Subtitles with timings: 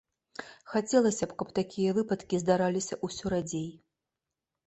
[0.71, 3.67] Хацелася б, каб такія выпадкі здараліся ўсё радзей.